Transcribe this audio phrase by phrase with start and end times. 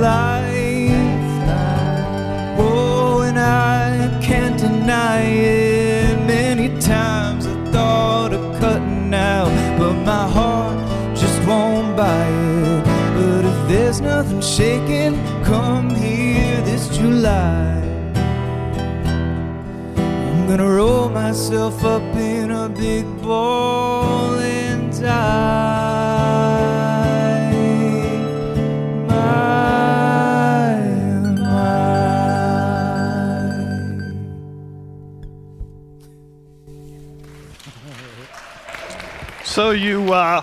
[0.00, 1.50] life.
[2.58, 6.18] Oh, and I can't deny it.
[6.26, 10.78] Many times I thought of cutting out, but my heart
[11.16, 12.84] just won't buy it.
[13.16, 17.82] But if there's nothing shaking, come here this July.
[20.30, 25.69] I'm gonna roll myself up in a big ball and die.
[39.70, 40.42] So you uh,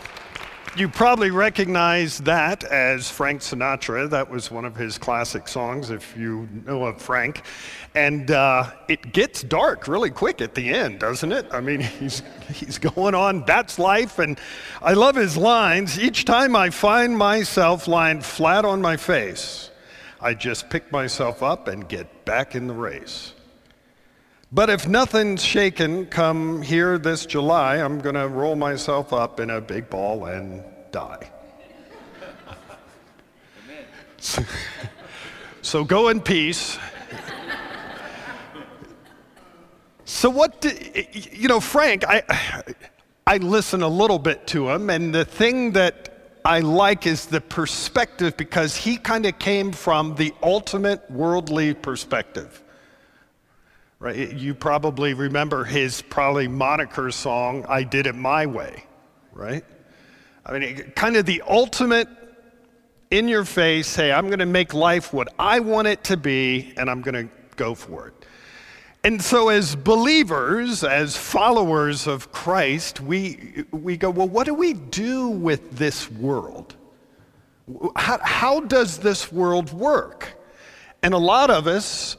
[0.78, 4.10] you probably recognize that as Frank Sinatra.
[4.10, 7.42] That was one of his classic songs, if you know of Frank.
[7.94, 11.46] And uh, it gets dark really quick at the end, doesn't it?
[11.52, 12.24] I mean, he's
[12.54, 13.44] he's going on.
[13.44, 14.40] That's life, and
[14.82, 16.00] I love his lines.
[16.00, 19.72] Each time I find myself lying flat on my face,
[20.22, 23.34] I just pick myself up and get back in the race.
[24.52, 29.50] But if nothing's shaken come here this July, I'm going to roll myself up in
[29.50, 31.30] a big ball and die.
[34.20, 34.44] So,
[35.62, 36.78] so go in peace.
[40.06, 40.72] So what do,
[41.14, 42.24] you know, Frank, I
[43.28, 47.42] I listen a little bit to him and the thing that I like is the
[47.42, 52.64] perspective because he kind of came from the ultimate worldly perspective.
[54.00, 54.34] Right?
[54.34, 58.84] You probably remember his probably moniker song, I Did It My Way,
[59.34, 59.66] right?
[60.46, 62.08] I mean, kind of the ultimate
[63.10, 66.74] in your face, hey, I'm going to make life what I want it to be,
[66.78, 68.26] and I'm going to go for it.
[69.04, 74.74] And so, as believers, as followers of Christ, we, we go, well, what do we
[74.74, 76.76] do with this world?
[77.96, 80.38] How, how does this world work?
[81.04, 82.18] And a lot of us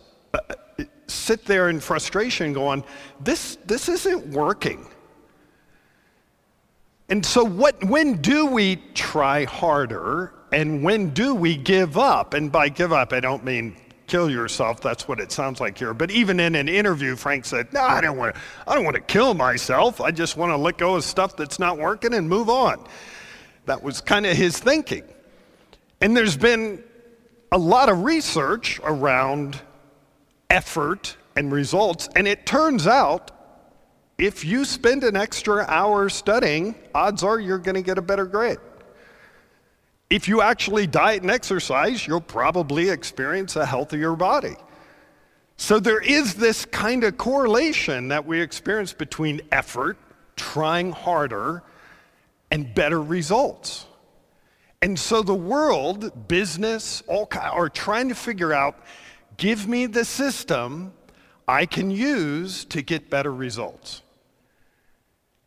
[1.08, 2.84] sit there in frustration going,
[3.20, 4.86] this, this isn't working.
[7.08, 12.34] And so, what, when do we try harder and when do we give up?
[12.34, 13.76] And by give up, I don't mean
[14.08, 14.80] kill yourself.
[14.80, 15.94] That's what it sounds like here.
[15.94, 18.96] But even in an interview, Frank said, No, I don't want to, I don't want
[18.96, 20.00] to kill myself.
[20.00, 22.84] I just want to let go of stuff that's not working and move on.
[23.66, 25.04] That was kind of his thinking.
[26.00, 26.82] And there's been
[27.52, 29.60] a lot of research around
[30.50, 32.08] effort and results.
[32.16, 33.30] And it turns out
[34.18, 38.26] if you spend an extra hour studying, odds are you're going to get a better
[38.26, 38.58] grade.
[40.10, 44.56] If you actually diet and exercise, you'll probably experience a healthier body.
[45.56, 49.98] So there is this kind of correlation that we experience between effort,
[50.36, 51.62] trying harder,
[52.50, 53.86] and better results.
[54.80, 58.76] And so the world, business, all are trying to figure out
[59.38, 60.92] give me the system
[61.46, 64.02] I can use to get better results.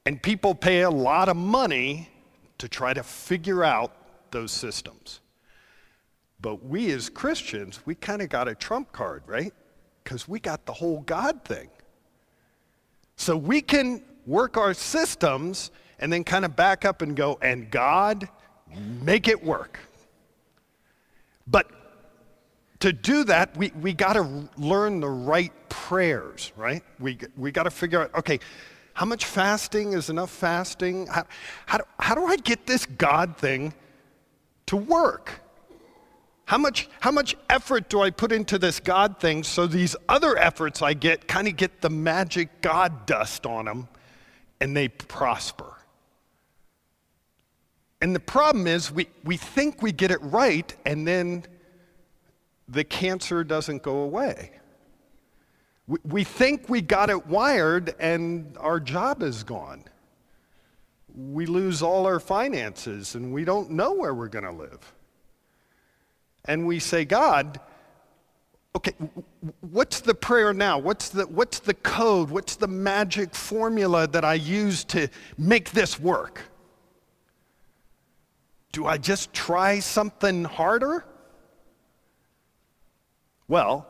[0.07, 2.09] And people pay a lot of money
[2.57, 3.93] to try to figure out
[4.31, 5.19] those systems.
[6.41, 9.53] But we as Christians, we kind of got a trump card, right?
[10.03, 11.69] Because we got the whole God thing.
[13.15, 15.69] So we can work our systems
[15.99, 18.27] and then kind of back up and go, and God,
[19.03, 19.79] make it work.
[21.45, 21.69] But
[22.81, 26.83] to do that, we, we got to learn the right prayers, right?
[26.99, 28.39] We, we got to figure out, okay,
[28.93, 31.07] how much fasting is enough fasting?
[31.07, 31.25] How,
[31.65, 33.73] how, do, how do I get this God thing
[34.67, 35.41] to work?
[36.45, 40.37] How much, how much effort do I put into this God thing so these other
[40.37, 43.87] efforts I get kind of get the magic God dust on them
[44.59, 45.71] and they prosper?
[48.01, 51.45] And the problem is we, we think we get it right and then
[52.71, 54.51] the cancer doesn't go away.
[55.87, 59.83] We, we think we got it wired and our job is gone.
[61.13, 64.93] We lose all our finances and we don't know where we're going to live.
[66.45, 67.59] And we say, God,
[68.75, 68.93] okay,
[69.59, 70.79] what's the prayer now?
[70.79, 72.29] What's the, what's the code?
[72.29, 76.41] What's the magic formula that I use to make this work?
[78.71, 81.03] Do I just try something harder?
[83.51, 83.85] Well,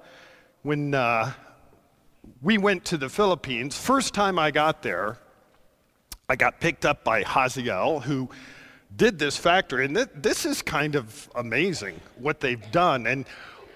[0.63, 1.33] when uh,
[2.41, 5.19] we went to the Philippines, first time I got there,
[6.27, 8.27] I got picked up by Haziel, who
[8.95, 9.85] did this factory.
[9.85, 13.05] And th- this is kind of amazing what they've done.
[13.05, 13.27] And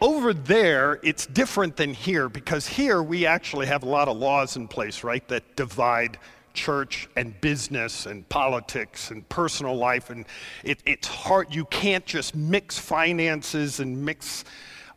[0.01, 4.55] over there, it's different than here because here we actually have a lot of laws
[4.55, 6.17] in place, right, that divide
[6.55, 10.09] church and business and politics and personal life.
[10.09, 10.25] And
[10.63, 11.53] it, it's hard.
[11.53, 14.45] You can't just mix finances and mix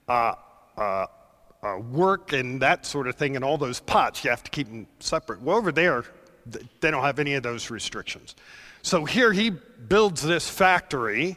[0.09, 0.33] uh,
[0.79, 1.07] uh,
[1.63, 4.23] uh, work and that sort of thing and all those pots.
[4.23, 5.43] You have to keep them separate.
[5.43, 6.05] Well, over there,
[6.47, 8.37] they don't have any of those restrictions.
[8.83, 11.37] So here he builds this factory,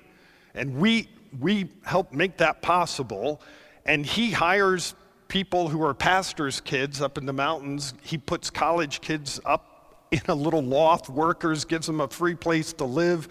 [0.54, 1.10] and we,
[1.40, 3.42] we help make that possible.
[3.86, 4.94] And he hires
[5.28, 7.94] people who are pastors' kids up in the mountains.
[8.04, 12.74] He puts college kids up in a little loft, workers, gives them a free place
[12.74, 13.28] to live.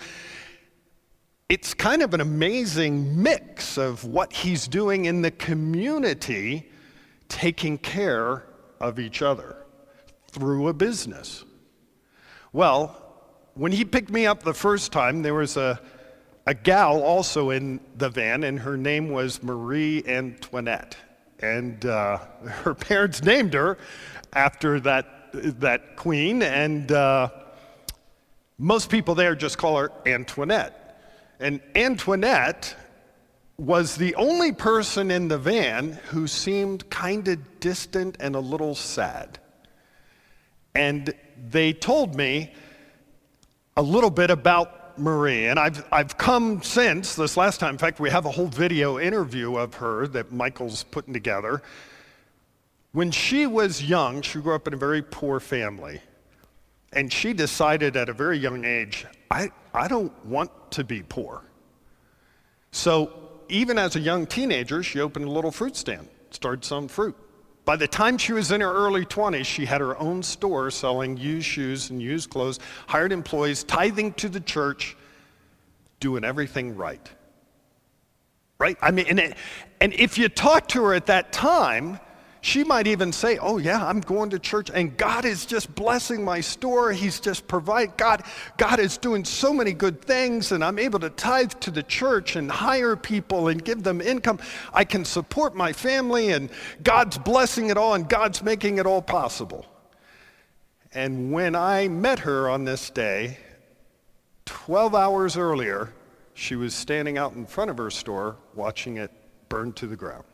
[1.50, 6.70] It's kind of an amazing mix of what he's doing in the community,
[7.28, 8.44] taking care
[8.78, 9.56] of each other
[10.28, 11.44] through a business.
[12.52, 12.94] Well,
[13.54, 15.80] when he picked me up the first time, there was a,
[16.46, 20.96] a gal also in the van, and her name was Marie Antoinette.
[21.40, 22.18] And uh,
[22.62, 23.76] her parents named her
[24.34, 27.28] after that that queen, and uh,
[28.56, 30.79] most people there just call her Antoinette.
[31.40, 32.76] And Antoinette
[33.56, 38.74] was the only person in the van who seemed kind of distant and a little
[38.74, 39.38] sad.
[40.74, 41.12] And
[41.50, 42.52] they told me
[43.76, 45.46] a little bit about Marie.
[45.46, 47.70] And I've, I've come since this last time.
[47.70, 51.62] In fact, we have a whole video interview of her that Michael's putting together.
[52.92, 56.00] When she was young, she grew up in a very poor family.
[56.92, 61.42] And she decided at a very young age, I, I don't want to be poor.
[62.72, 63.12] So
[63.48, 67.16] even as a young teenager, she opened a little fruit stand, started selling fruit.
[67.64, 71.16] By the time she was in her early 20s, she had her own store selling
[71.16, 74.96] used shoes and used clothes, hired employees, tithing to the church,
[76.00, 77.08] doing everything right.
[78.58, 78.76] Right?
[78.82, 79.34] I mean, and,
[79.80, 82.00] and if you talk to her at that time,
[82.42, 86.24] she might even say, Oh, yeah, I'm going to church and God is just blessing
[86.24, 86.90] my store.
[86.92, 87.92] He's just providing.
[87.96, 88.22] God,
[88.56, 92.36] God is doing so many good things, and I'm able to tithe to the church
[92.36, 94.38] and hire people and give them income.
[94.72, 96.50] I can support my family, and
[96.82, 99.66] God's blessing it all, and God's making it all possible.
[100.92, 103.38] And when I met her on this day,
[104.46, 105.92] 12 hours earlier,
[106.34, 109.12] she was standing out in front of her store watching it
[109.48, 110.24] burn to the ground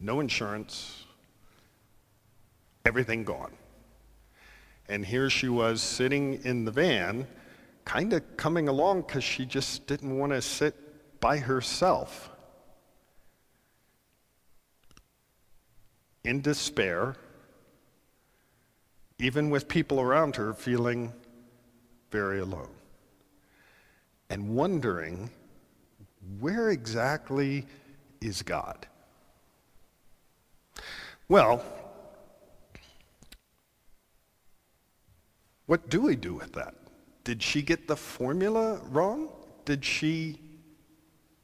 [0.00, 1.04] no insurance,
[2.84, 3.52] everything gone.
[4.88, 7.26] And here she was sitting in the van,
[7.84, 12.30] kind of coming along because she just didn't want to sit by herself.
[16.24, 17.14] In despair,
[19.18, 21.12] even with people around her feeling
[22.10, 22.70] very alone,
[24.28, 25.30] and wondering
[26.40, 27.66] where exactly
[28.20, 28.86] is God?
[31.30, 31.62] Well,
[35.66, 36.74] what do we do with that?
[37.22, 39.28] Did she get the formula wrong?
[39.64, 40.40] Did she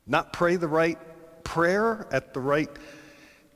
[0.04, 0.98] not pray the right
[1.44, 2.68] prayer at the right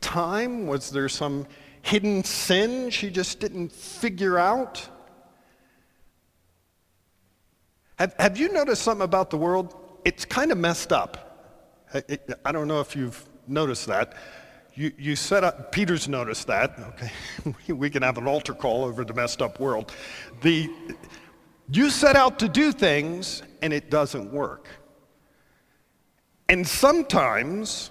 [0.00, 0.68] time?
[0.68, 1.48] Was there some
[1.82, 4.88] hidden sin she just didn't figure out?
[7.98, 9.74] Have, have you noticed something about the world?
[10.04, 11.88] It's kind of messed up.
[11.92, 12.04] I,
[12.44, 14.14] I don't know if you've noticed that
[14.80, 17.12] you, you set up, Peter's noticed that, okay?
[17.74, 19.92] we can have an altar call over the messed up world.
[20.40, 20.70] The,
[21.70, 24.68] you set out to do things and it doesn't work.
[26.48, 27.90] And sometimes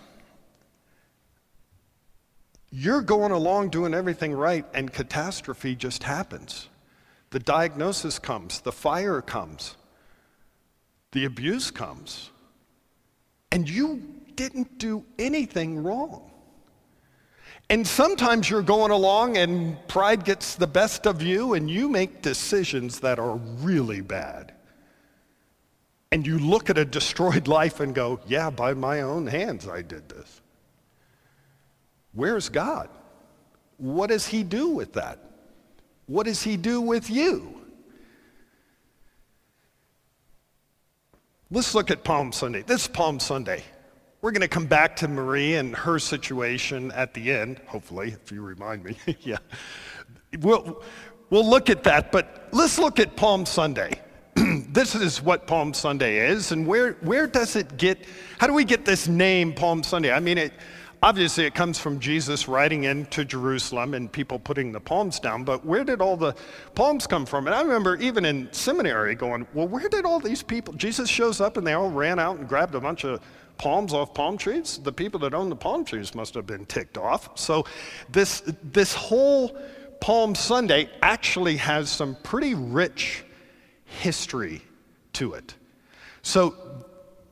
[2.71, 6.69] you're going along doing everything right and catastrophe just happens.
[7.29, 9.77] The diagnosis comes, the fire comes,
[11.11, 12.31] the abuse comes,
[13.51, 14.01] and you
[14.33, 16.28] didn't do anything wrong.
[17.69, 22.23] And sometimes you're going along and pride gets the best of you and you make
[22.23, 24.53] decisions that are really bad.
[26.11, 29.83] And you look at a destroyed life and go, yeah, by my own hands I
[29.83, 30.41] did this.
[32.13, 32.89] Where's God?
[33.77, 35.19] What does he do with that?
[36.07, 37.55] What does he do with you?
[41.51, 42.63] Let's look at Palm Sunday.
[42.63, 43.63] This is Palm Sunday.
[44.21, 48.33] We're going to come back to Marie and her situation at the end, hopefully, if
[48.33, 48.97] you remind me.
[49.21, 49.37] yeah.
[50.39, 50.83] We'll,
[51.29, 54.01] we'll look at that, but let's look at Palm Sunday.
[54.35, 58.05] this is what Palm Sunday is, and where, where does it get,
[58.39, 60.11] how do we get this name Palm Sunday?
[60.11, 60.51] I mean, it,
[61.01, 65.65] obviously it comes from Jesus riding into Jerusalem and people putting the palms down, but
[65.65, 66.35] where did all the
[66.75, 67.47] palms come from?
[67.47, 71.39] And I remember even in seminary going, well, where did all these people, Jesus shows
[71.39, 73.21] up and they all ran out and grabbed a bunch of
[73.59, 76.97] palms off palm trees, the people that own the palm trees must have been ticked
[76.97, 77.37] off.
[77.37, 77.65] So
[78.09, 79.55] this, this whole
[79.99, 83.23] Palm Sunday actually has some pretty rich
[83.85, 84.61] history
[85.13, 85.53] to it.
[86.21, 86.55] So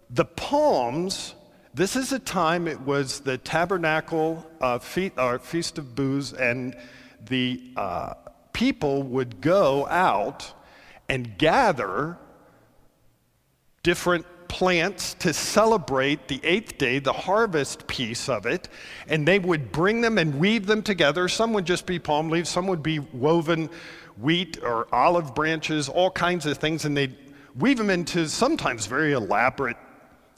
[0.09, 1.33] the palms,
[1.73, 6.75] this is a time it was the tabernacle uh, fe- uh, feast of booths, and
[7.29, 8.13] the uh,
[8.51, 10.53] people would go out
[11.07, 12.17] and gather
[13.81, 18.69] different plants to celebrate the eighth day, the harvest piece of it,
[19.07, 21.27] and they would bring them and weave them together.
[21.27, 23.69] Some would just be palm leaves, some would be woven
[24.19, 27.15] wheat or olive branches, all kinds of things, and they'd
[27.57, 29.77] weave them into sometimes very elaborate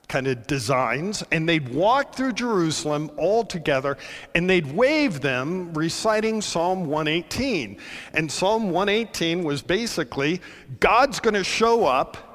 [0.09, 3.97] kind of designs, and they'd walk through Jerusalem all together
[4.35, 7.77] and they'd wave them reciting Psalm 118.
[8.15, 10.41] And Psalm 118 was basically
[10.79, 12.28] God's going to show up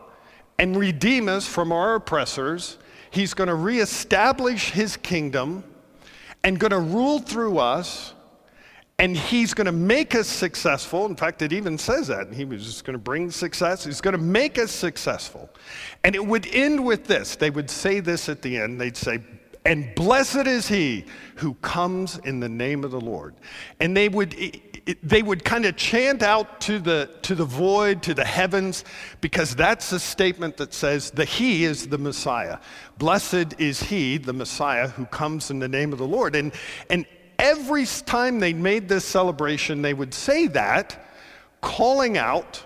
[0.59, 2.79] and redeem us from our oppressors.
[3.11, 5.65] He's going to reestablish his kingdom
[6.43, 8.15] and going to rule through us
[8.99, 11.07] and he's going to make us successful.
[11.07, 12.33] In fact, it even says that.
[12.33, 13.85] He was just going to bring success.
[13.85, 15.51] He's going to make us successful.
[16.05, 17.35] And it would end with this.
[17.35, 18.81] They would say this at the end.
[18.81, 19.19] They'd say,
[19.65, 21.07] and blessed is he
[21.37, 23.35] who comes in the name of the Lord.
[23.81, 24.37] And they would,
[25.03, 28.85] they would kind of chant out to the, to the void, to the heavens,
[29.23, 32.59] because that's a statement that says that he is the Messiah.
[32.99, 36.37] Blessed is he, the Messiah, who comes in the name of the Lord.
[36.37, 36.53] And,
[36.91, 37.07] and
[37.39, 41.07] every time they made this celebration, they would say that,
[41.63, 42.63] calling out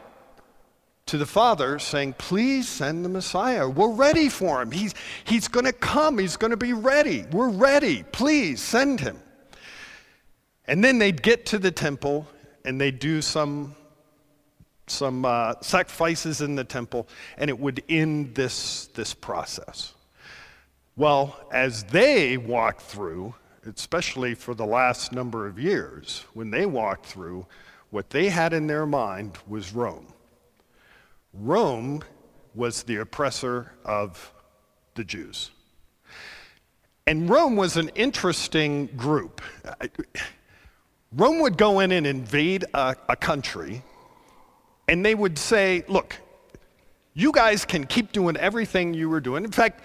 [1.08, 3.68] to the Father, saying, Please send the Messiah.
[3.68, 4.70] We're ready for him.
[4.70, 6.18] He's, he's going to come.
[6.18, 7.24] He's going to be ready.
[7.32, 8.04] We're ready.
[8.12, 9.18] Please send him.
[10.66, 12.28] And then they'd get to the temple
[12.64, 13.74] and they'd do some,
[14.86, 19.94] some uh, sacrifices in the temple, and it would end this, this process.
[20.96, 23.34] Well, as they walked through,
[23.64, 27.46] especially for the last number of years, when they walked through,
[27.90, 30.12] what they had in their mind was Rome.
[31.32, 32.02] Rome
[32.54, 34.32] was the oppressor of
[34.94, 35.50] the Jews.
[37.06, 39.40] And Rome was an interesting group.
[41.12, 43.82] Rome would go in and invade a, a country,
[44.88, 46.16] and they would say, Look,
[47.14, 49.44] you guys can keep doing everything you were doing.
[49.44, 49.80] In fact,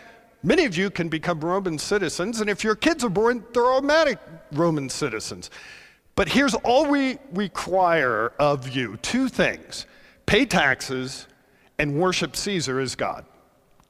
[0.46, 4.20] Many of you can become Roman citizens, and if your kids are born, they're automatic
[4.52, 5.50] Roman citizens.
[6.16, 9.86] But here's all we require of you two things
[10.26, 11.28] pay taxes
[11.80, 13.26] and worship Caesar as God.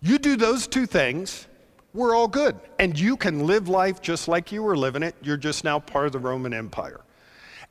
[0.02, 1.48] You do those two things,
[1.94, 2.60] we're all good.
[2.80, 5.16] And you can live life just like you were living it.
[5.22, 7.02] You're just now part of the Roman Empire.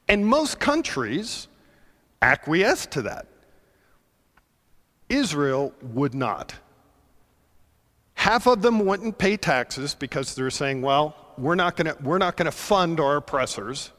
[0.09, 1.49] And most countries
[2.21, 3.27] acquiesce to that.
[5.09, 6.55] Israel would not.
[8.15, 12.37] Half of them wouldn't pay taxes because they're saying, well, we're not going we're not
[12.37, 13.91] going to fund our oppressors.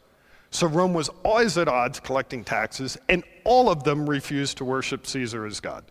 [0.49, 5.07] So Rome was always at odds collecting taxes, and all of them refused to worship
[5.07, 5.83] Caesar as God.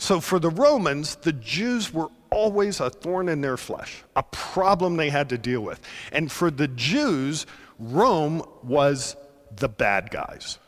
[0.00, 4.96] So for the Romans, the Jews were always a thorn in their flesh, a problem
[4.96, 5.78] they had to deal with.
[6.10, 7.44] And for the Jews,
[7.78, 9.14] Rome was
[9.54, 10.58] the bad guys.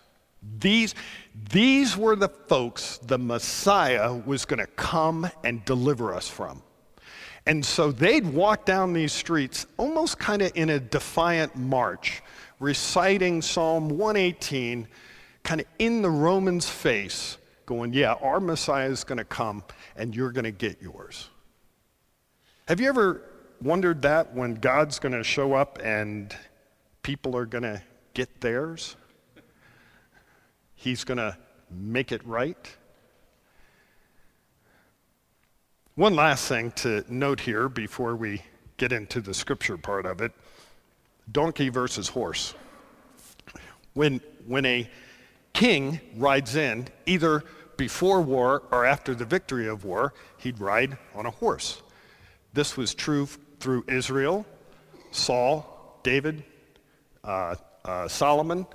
[0.59, 0.95] These,
[1.51, 6.63] these were the folks the Messiah was going to come and deliver us from.
[7.47, 12.23] And so they'd walk down these streets almost kind of in a defiant march,
[12.61, 14.87] reciting Psalm 118,
[15.43, 17.39] kind of in the Romans' face,
[17.73, 19.63] going, Yeah, our Messiah is going to come
[19.97, 21.31] and you're going to get yours.
[22.69, 23.23] Have you ever
[23.63, 26.37] wondered that when God's going to show up and
[27.03, 27.83] people are going to
[28.15, 28.97] get theirs?
[30.75, 31.37] He's going to
[31.71, 32.77] make it right.
[35.95, 38.43] One last thing to note here before we
[38.77, 40.33] get into the scripture part of it
[41.31, 42.55] donkey versus horse.
[43.95, 44.91] When, when a
[45.53, 47.45] king rides in, either
[47.83, 51.83] before war or after the victory of war, he'd ride on a horse.
[52.53, 53.27] This was true
[53.59, 54.47] through Israel,
[55.11, 56.45] Saul, David,
[57.25, 58.67] uh, uh, Solomon,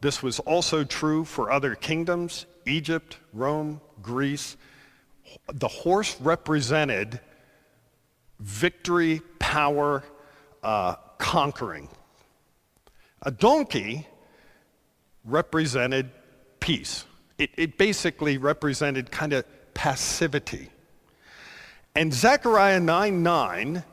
[0.00, 4.56] this was also true for other kingdoms Egypt, Rome, Greece.
[5.52, 7.18] The horse represented
[8.38, 10.04] victory, power,
[10.62, 11.88] uh, conquering.
[13.22, 14.06] A donkey
[15.24, 16.10] represented
[16.60, 17.04] peace.
[17.38, 20.70] It, it basically represented kind of passivity.
[21.94, 23.84] And Zechariah 9 9,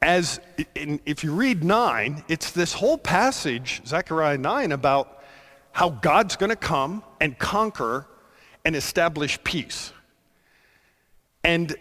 [0.00, 0.40] as
[0.74, 5.22] in, if you read 9, it's this whole passage, Zechariah 9, about
[5.72, 8.06] how God's going to come and conquer
[8.64, 9.92] and establish peace.
[11.44, 11.74] And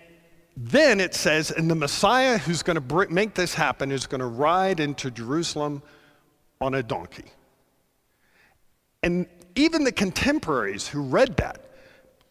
[0.56, 4.28] then it says, and the Messiah who's going to make this happen is going to
[4.28, 5.84] ride into Jerusalem
[6.60, 7.26] on a donkey.
[9.04, 9.28] And
[9.58, 11.66] even the contemporaries who read that,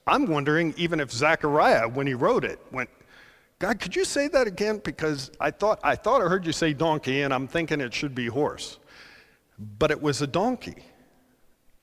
[0.07, 2.89] I'm wondering even if Zechariah, when he wrote it, went,
[3.59, 4.81] God, could you say that again?
[4.85, 8.15] Because I thought, I thought I heard you say donkey, and I'm thinking it should
[8.15, 8.79] be horse.
[9.79, 10.85] But it was a donkey.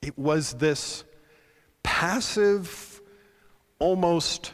[0.00, 1.04] It was this
[1.82, 3.02] passive,
[3.78, 4.52] almost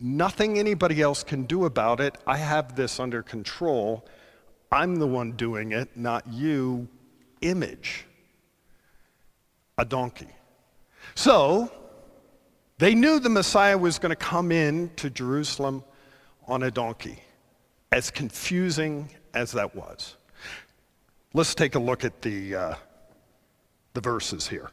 [0.00, 2.16] nothing anybody else can do about it.
[2.26, 4.04] I have this under control.
[4.72, 6.88] I'm the one doing it, not you.
[7.42, 8.06] Image.
[9.78, 10.28] A donkey.
[11.14, 11.70] So,
[12.78, 15.84] they knew the Messiah was going to come in to Jerusalem
[16.46, 17.22] on a donkey,
[17.92, 20.16] as confusing as that was.
[21.32, 22.74] Let's take a look at the, uh,
[23.94, 24.70] the verses here.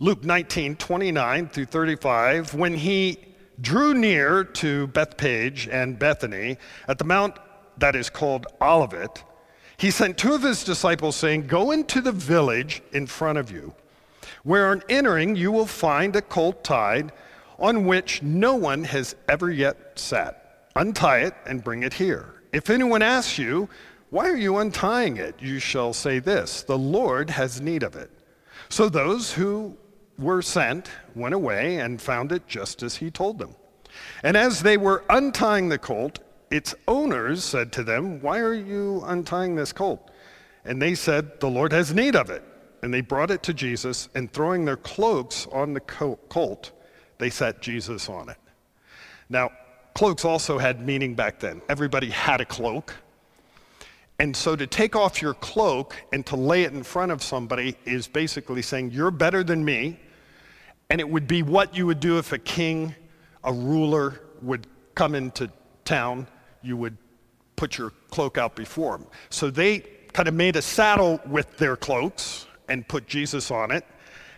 [0.00, 2.54] Luke 19, 29 through 35.
[2.54, 3.18] When he
[3.60, 6.58] drew near to Bethphage and Bethany
[6.88, 7.36] at the mount
[7.78, 9.22] that is called Olivet,
[9.76, 13.74] he sent two of his disciples, saying, Go into the village in front of you,
[14.42, 17.12] where on entering you will find a colt tied
[17.58, 20.68] on which no one has ever yet sat.
[20.74, 22.42] Untie it and bring it here.
[22.52, 23.68] If anyone asks you,
[24.10, 25.40] Why are you untying it?
[25.40, 28.10] you shall say this The Lord has need of it.
[28.68, 29.76] So those who
[30.18, 33.54] were sent went away and found it just as he told them.
[34.22, 36.20] And as they were untying the colt,
[36.50, 40.10] its owners said to them, Why are you untying this colt?
[40.64, 42.44] And they said, The Lord has need of it.
[42.82, 46.72] And they brought it to Jesus, and throwing their cloaks on the colt,
[47.18, 48.36] they set Jesus on it.
[49.28, 49.50] Now,
[49.94, 51.62] cloaks also had meaning back then.
[51.68, 52.94] Everybody had a cloak.
[54.18, 57.76] And so to take off your cloak and to lay it in front of somebody
[57.84, 59.98] is basically saying, You're better than me.
[60.90, 62.94] And it would be what you would do if a king,
[63.44, 65.50] a ruler, would come into
[65.84, 66.26] town.
[66.62, 66.96] You would
[67.56, 69.06] put your cloak out before him.
[69.30, 69.80] So they
[70.12, 73.84] kind of made a saddle with their cloaks and put Jesus on it,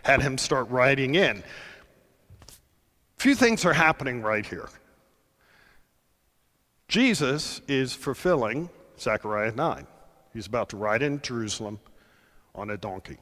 [0.03, 1.41] had him start riding in.
[3.15, 4.67] Few things are happening right here.
[6.89, 9.87] Jesus is fulfilling Zechariah 9.
[10.33, 11.79] He's about to ride in Jerusalem
[12.53, 13.17] on a donkey.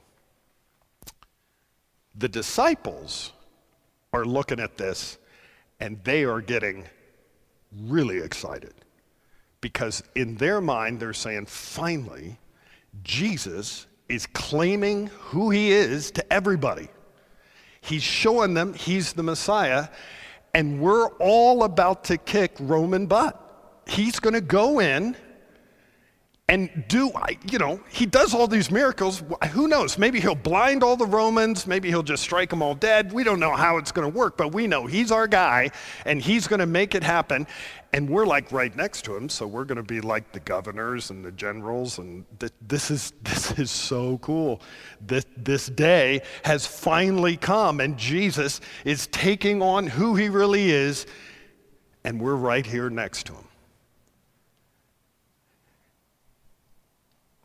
[2.15, 3.33] The disciples
[4.13, 5.19] are looking at this
[5.79, 6.85] and they are getting
[7.85, 8.73] really excited
[9.61, 12.37] because in their mind they're saying, finally,
[13.03, 16.87] Jesus is claiming who he is to everybody.
[17.81, 19.87] He's showing them he's the Messiah,
[20.53, 23.39] and we're all about to kick Roman butt.
[23.87, 25.17] He's going to go in
[26.49, 29.23] and do, I, you know, he does all these miracles.
[29.51, 29.97] Who knows?
[29.97, 31.65] Maybe he'll blind all the Romans.
[31.65, 33.13] Maybe he'll just strike them all dead.
[33.13, 35.71] We don't know how it's going to work, but we know he's our guy
[36.05, 37.47] and he's going to make it happen.
[37.93, 41.11] And we're like right next to him, so we're going to be like the governors
[41.11, 41.97] and the generals.
[41.97, 44.61] And th- this, is, this is so cool.
[44.99, 51.05] This, this day has finally come, and Jesus is taking on who he really is,
[52.03, 53.45] and we're right here next to him.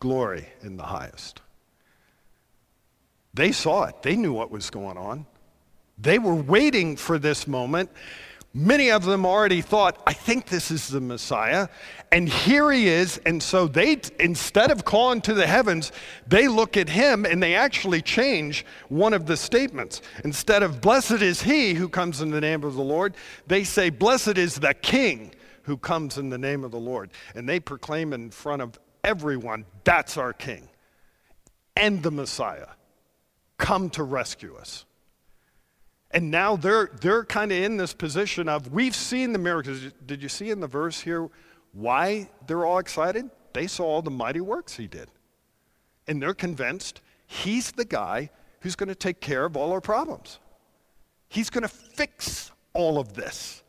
[0.00, 1.40] glory in the highest.
[3.34, 5.26] They saw it, they knew what was going on.
[5.98, 7.90] They were waiting for this moment.
[8.54, 11.68] Many of them already thought, I think this is the Messiah.
[12.10, 13.18] And here he is.
[13.26, 15.92] And so they, instead of calling to the heavens,
[16.26, 20.00] they look at him and they actually change one of the statements.
[20.24, 23.14] Instead of, Blessed is he who comes in the name of the Lord,
[23.46, 25.32] they say, Blessed is the King
[25.64, 27.10] who comes in the name of the Lord.
[27.34, 30.68] And they proclaim in front of everyone, that's our King
[31.76, 32.68] and the Messiah.
[33.56, 34.84] Come to rescue us.
[36.10, 39.92] And now they're, they're kind of in this position of, we've seen the miracles.
[40.06, 41.28] Did you see in the verse here
[41.72, 43.30] why they're all excited?
[43.52, 45.08] They saw all the mighty works he did.
[46.06, 48.30] And they're convinced he's the guy
[48.60, 50.38] who's going to take care of all our problems.
[51.28, 53.62] He's going to fix all of this.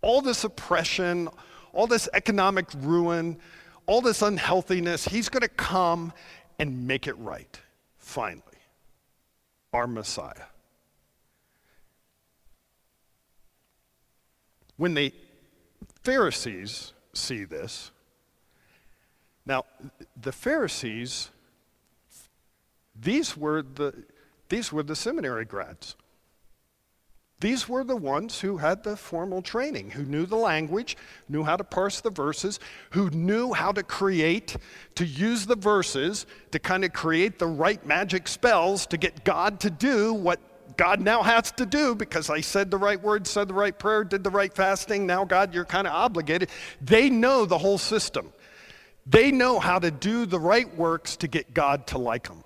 [0.00, 1.28] All this oppression,
[1.72, 3.38] all this economic ruin,
[3.86, 6.12] all this unhealthiness, he's going to come
[6.58, 7.60] and make it right,
[7.98, 8.42] finally.
[9.72, 10.46] Our Messiah.
[14.76, 15.12] When the
[16.02, 17.90] Pharisees see this,
[19.46, 19.64] now
[20.20, 21.30] the Pharisees,
[22.94, 24.04] these were the
[24.48, 25.96] These were the seminary grads.
[27.42, 30.96] These were the ones who had the formal training, who knew the language,
[31.28, 34.56] knew how to parse the verses, who knew how to create,
[34.94, 39.58] to use the verses to kind of create the right magic spells to get God
[39.58, 40.38] to do what
[40.76, 44.04] God now has to do because I said the right words, said the right prayer,
[44.04, 45.04] did the right fasting.
[45.04, 46.48] Now, God, you're kind of obligated.
[46.80, 48.32] They know the whole system.
[49.04, 52.44] They know how to do the right works to get God to like them.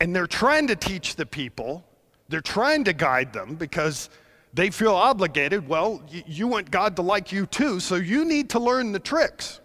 [0.00, 1.84] And they're trying to teach the people
[2.28, 4.10] they're trying to guide them because
[4.52, 5.68] they feel obligated.
[5.68, 9.60] Well, you want God to like you too, so you need to learn the tricks.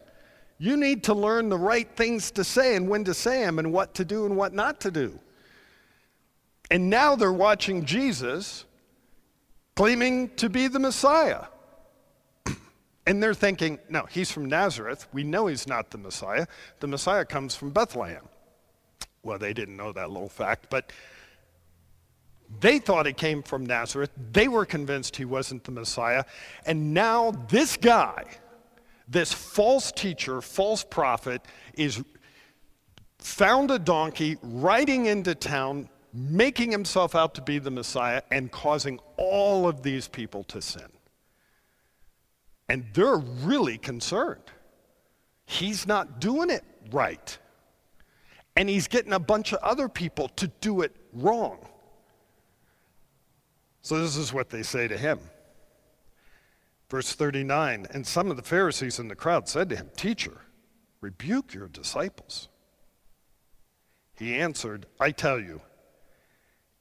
[0.58, 3.74] You need to learn the right things to say and when to say them and
[3.74, 5.20] what to do and what not to do.
[6.72, 8.66] And now they're watching Jesus
[9.76, 11.46] claiming to be the Messiah.
[13.06, 15.08] And they're thinking, no, he's from Nazareth.
[15.12, 16.48] We know he's not the Messiah.
[16.80, 18.30] The Messiah comes from Bethlehem.
[19.24, 20.94] Well, they didn't know that little fact, but
[22.60, 24.12] they thought it came from Nazareth.
[24.32, 26.24] They were convinced he wasn't the Messiah.
[26.66, 28.24] And now this guy,
[29.08, 31.42] this false teacher, false prophet,
[31.76, 32.04] is
[33.20, 39.00] found a donkey riding into town, making himself out to be the Messiah, and causing
[39.18, 40.88] all of these people to sin.
[42.70, 44.44] And they're really concerned.
[45.46, 47.38] He's not doing it right.
[48.56, 51.68] And he's getting a bunch of other people to do it wrong.
[53.84, 55.20] So this is what they say to him.
[56.90, 60.42] Verse 39 And some of the Pharisees in the crowd said to him, Teacher,
[61.02, 62.48] rebuke your disciples.
[64.16, 65.62] He answered, I tell you,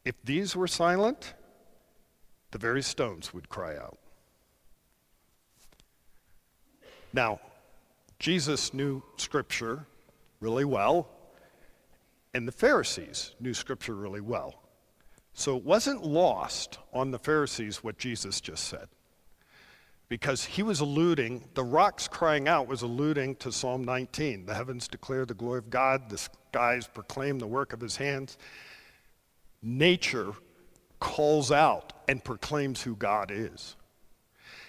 [0.05, 1.35] if these were silent,
[2.53, 3.99] the very stones would cry out.
[7.13, 7.41] Now,
[8.21, 9.87] Jesus knew Scripture
[10.39, 11.09] really well,
[12.33, 14.62] and the Pharisees knew Scripture really well.
[15.35, 18.89] So it wasn't lost on the Pharisees what Jesus just said.
[20.09, 24.45] Because he was alluding, the rocks crying out was alluding to Psalm 19.
[24.45, 28.37] The heavens declare the glory of God, the skies proclaim the work of his hands.
[29.63, 30.33] Nature
[31.01, 33.75] calls out and proclaims who God is.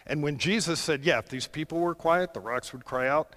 [0.08, 3.36] And when Jesus said, Yeah, if these people were quiet, the rocks would cry out,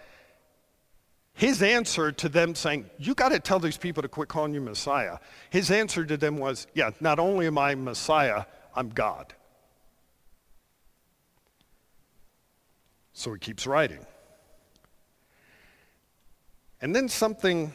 [1.36, 4.60] his answer to them saying, You got to tell these people to quit calling you
[4.62, 5.18] Messiah.
[5.50, 9.34] His answer to them was, Yeah, not only am I Messiah, I'm God.
[13.12, 14.04] So he keeps writing.
[16.80, 17.72] And then something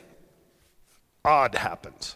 [1.24, 2.16] odd happens.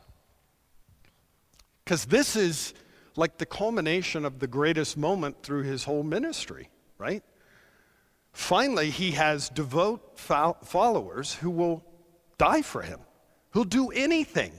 [1.83, 2.73] Because this is
[3.15, 7.23] like the culmination of the greatest moment through his whole ministry, right?
[8.35, 11.81] Finally, he has devout followers who will
[12.37, 12.99] die for him,
[13.51, 14.51] who'll do anything.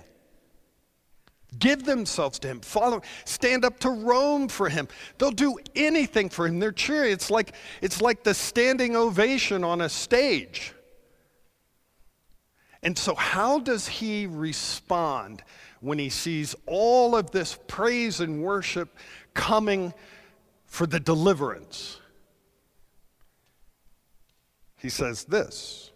[1.59, 4.89] Give themselves to him, follow, stand up to Rome for him.
[5.19, 6.59] They'll do anything for him.
[6.59, 7.13] They're cheering.
[7.13, 10.73] It's like, it's like the standing ovation on a stage.
[12.83, 15.45] And so, how does he respond
[15.81, 18.97] when he sees all of this praise and worship
[19.35, 19.93] coming
[20.65, 22.01] for the deliverance?
[24.87, 25.91] He says this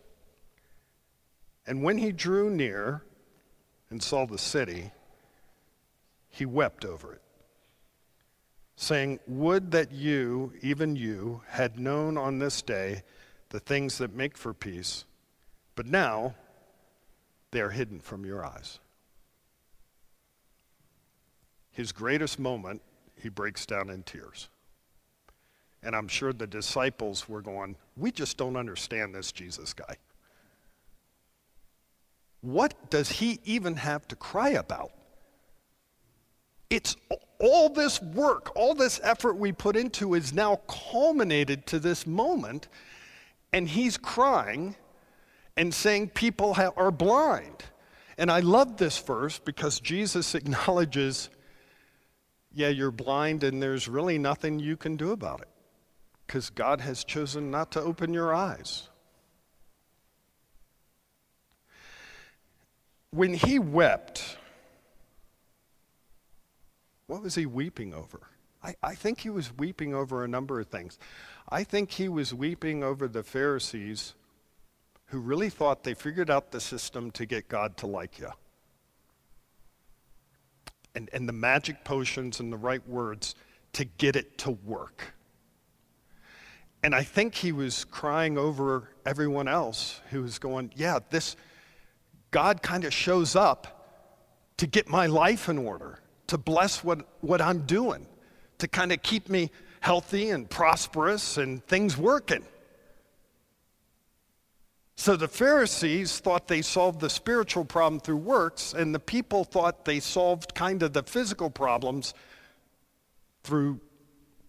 [1.64, 3.04] And when he drew near
[3.88, 4.90] and saw the city,
[6.28, 7.22] he wept over it,
[8.74, 13.04] saying, Would that you, even you, had known on this day
[13.50, 15.04] the things that make for peace,
[15.76, 16.34] but now
[17.52, 18.80] they are hidden from your eyes.
[21.70, 22.82] His greatest moment,
[23.14, 24.48] he breaks down in tears.
[25.82, 29.96] And I'm sure the disciples were going, We just don't understand this Jesus guy.
[32.42, 34.92] What does he even have to cry about?
[36.68, 36.96] It's
[37.38, 42.68] all this work, all this effort we put into is now culminated to this moment,
[43.52, 44.76] and he's crying
[45.56, 47.64] and saying people ha- are blind.
[48.16, 51.30] And I love this verse because Jesus acknowledges,
[52.52, 55.48] yeah, you're blind and there's really nothing you can do about it
[56.30, 58.88] because God has chosen not to open your eyes.
[63.10, 64.36] When he wept,
[67.08, 68.20] what was he weeping over?
[68.62, 71.00] I, I, think he was weeping over a number of things.
[71.48, 74.14] I think he was weeping over the Pharisees
[75.06, 78.30] who really thought they figured out the system to get God to like you.
[80.94, 83.34] And, and the magic potions and the right words
[83.72, 85.14] to get it to work.
[86.82, 91.36] And I think he was crying over everyone else who was going, yeah, this
[92.30, 93.76] God kind of shows up
[94.56, 98.06] to get my life in order, to bless what, what I'm doing,
[98.58, 102.44] to kind of keep me healthy and prosperous and things working.
[104.96, 109.86] So the Pharisees thought they solved the spiritual problem through works, and the people thought
[109.86, 112.12] they solved kind of the physical problems
[113.42, 113.80] through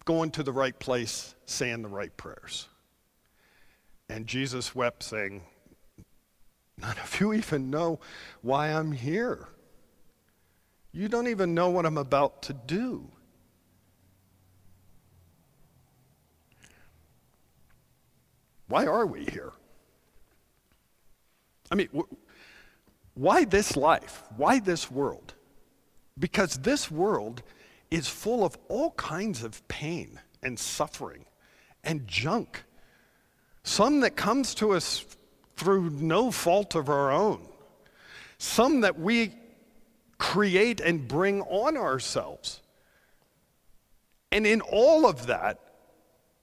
[0.06, 2.68] going to the right place, saying the right prayers.
[4.10, 5.44] And Jesus wept, saying,
[6.78, 8.00] None of you even know
[8.42, 9.50] why I'm here.
[10.92, 13.08] You don't even know what I'm about to do.
[18.68, 19.52] Why are we here?
[21.70, 21.90] I mean,
[23.14, 24.24] why this life?
[24.36, 25.34] Why this world?
[26.18, 27.44] Because this world
[27.92, 31.26] is full of all kinds of pain and suffering
[31.84, 32.64] and junk.
[33.64, 35.06] Some that comes to us
[35.58, 37.48] through no fault of our own.
[38.38, 39.34] Some that we
[40.18, 42.62] create and bring on ourselves.
[44.32, 45.60] And in all of that,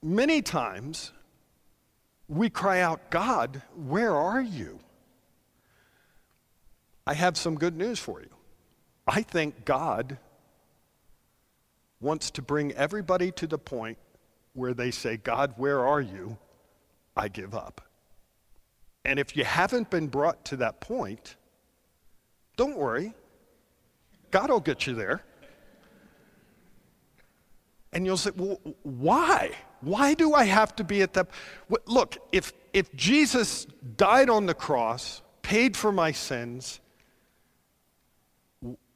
[0.02, 1.12] many times
[2.28, 4.78] we cry out, God, where are you?
[7.06, 8.28] I have some good news for you.
[9.06, 10.18] I think God
[12.00, 13.98] wants to bring everybody to the point
[14.54, 16.38] where they say, God, where are you?
[17.16, 17.80] I give up.
[19.04, 21.37] And if you haven't been brought to that point,
[22.56, 23.14] don't worry.
[24.30, 25.22] God will get you there.
[27.92, 29.52] And you'll say, well, why?
[29.80, 31.28] Why do I have to be at that?
[31.87, 36.80] Look, if, if Jesus died on the cross, paid for my sins,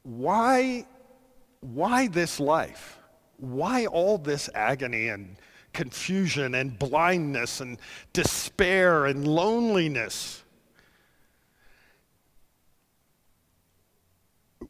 [0.03, 0.85] why,
[1.63, 2.99] why this life?
[3.37, 5.37] Why all this agony and
[5.73, 7.77] confusion and blindness and
[8.11, 10.43] despair and loneliness?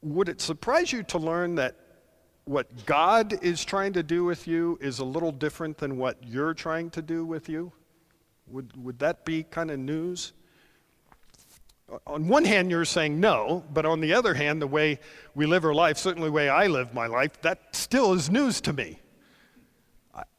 [0.01, 1.75] Would it surprise you to learn that
[2.45, 6.53] what God is trying to do with you is a little different than what you're
[6.53, 7.71] trying to do with you?
[8.47, 10.33] Would, would that be kind of news?
[12.07, 14.99] On one hand, you're saying no, but on the other hand, the way
[15.35, 18.61] we live our life, certainly the way I live my life, that still is news
[18.61, 18.99] to me.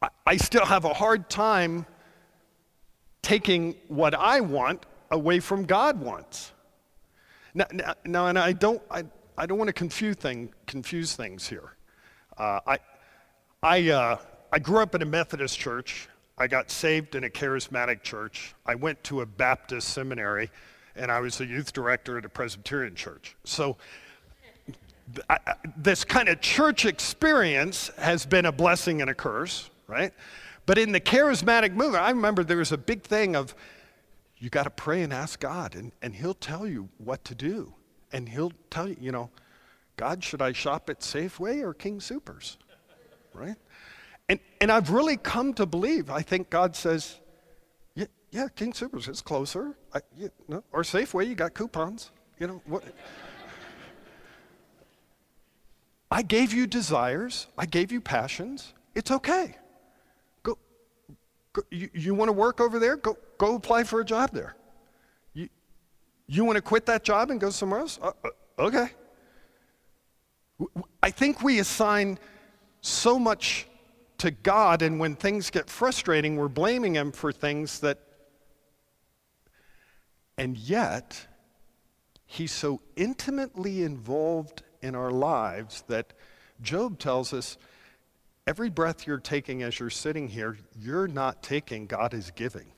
[0.03, 1.87] I, I still have a hard time
[3.23, 6.53] taking what I want away from God wants.
[7.55, 9.05] Now, now, now and I don't, I,
[9.37, 11.77] I don't want to confuse, thing, confuse things here.
[12.37, 12.79] Uh, I,
[13.63, 14.17] I, uh,
[14.53, 16.09] I grew up in a Methodist church.
[16.37, 18.55] I got saved in a charismatic church.
[18.67, 20.51] I went to a Baptist seminary
[20.97, 23.37] and I was a youth director at a Presbyterian church.
[23.45, 23.77] So
[25.29, 25.39] I,
[25.77, 30.13] this kind of church experience has been a blessing and a curse, right?
[30.67, 33.55] But in the charismatic movement, I remember there was a big thing of
[34.39, 37.75] you got to pray and ask God, and, and He'll tell you what to do.
[38.13, 39.31] And He'll tell you, you know,
[39.97, 42.57] God, should I shop at Safeway or King Soopers?
[43.33, 43.57] Right?
[44.29, 47.21] And, and I've really come to believe, I think God says,
[48.35, 49.77] yeah, King Soopers, is closer.
[49.95, 52.11] I, you know, or Safeway, you got coupons.
[52.41, 52.83] You know what?
[56.11, 57.47] I gave you desires.
[57.57, 58.75] I gave you passions.
[58.97, 59.57] It's okay.
[60.43, 60.59] Go.
[61.53, 62.97] go you, you want to work over there?
[62.97, 63.17] Go.
[63.39, 64.57] Go apply for a job there.
[65.33, 65.49] You.
[66.27, 68.01] You want to quit that job and go somewhere else?
[68.03, 68.89] Uh, uh, okay.
[71.05, 72.19] I think we assign
[72.81, 73.69] so much
[74.19, 78.01] to God, and when things get frustrating, we're blaming Him for things that
[80.37, 81.27] and yet,
[82.27, 86.13] he's so intimately involved in our lives that
[86.61, 87.57] Job tells us
[88.47, 92.73] every breath you're taking as you're sitting here, you're not taking, God is giving.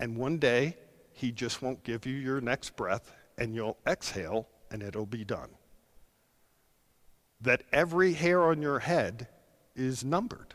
[0.00, 0.76] And one day,
[1.12, 5.50] he just won't give you your next breath, and you'll exhale, and it'll be done.
[7.40, 9.28] That every hair on your head
[9.76, 10.54] is numbered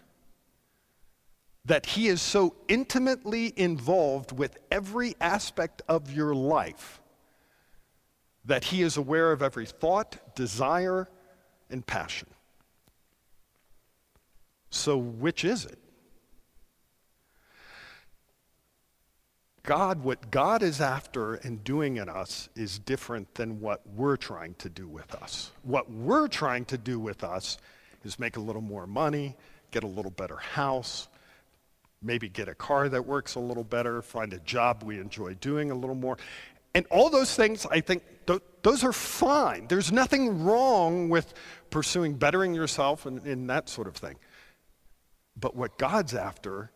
[1.70, 7.00] that He is so intimately involved with every aspect of your life
[8.44, 11.08] that He is aware of every thought, desire,
[11.70, 12.28] and passion.
[14.72, 15.78] So, which is it?
[19.62, 24.56] God, what God is after and doing in us is different than what we're trying
[24.56, 25.52] to do with us.
[25.62, 27.60] What we're trying to do with us
[28.04, 29.38] is make a little more money,
[29.70, 31.08] get a little better house,
[32.02, 35.72] maybe get a car that works a little better, find a job we enjoy doing
[35.72, 36.18] a little more.
[36.76, 39.68] And all those things, I think, th- those are fine.
[39.68, 41.34] There's nothing wrong with
[41.70, 44.16] pursuing bettering yourself and, and that sort of thing.
[45.36, 46.72] But what God's after